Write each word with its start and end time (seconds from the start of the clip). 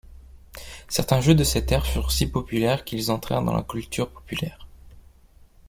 Certains 0.89 1.21
jeux 1.21 1.35
de 1.35 1.43
cette 1.43 1.71
ère 1.71 1.85
furent 1.85 2.11
si 2.11 2.25
populaires 2.25 2.85
qu'ils 2.85 3.11
entrèrent 3.11 3.43
dans 3.43 3.55
la 3.55 3.61
culture 3.61 4.09
populaire. 4.09 4.65